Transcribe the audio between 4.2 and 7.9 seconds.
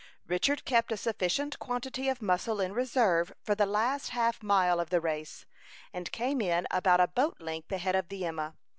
mile of the race, and came in about a boat length